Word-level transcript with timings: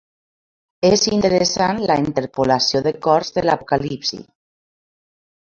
És 0.87 1.03
interessant 1.17 1.81
la 1.91 1.97
interpolació 2.05 2.81
de 2.89 2.95
cors 3.09 3.31
de 3.37 3.45
l'Apocalipsi. 3.47 4.21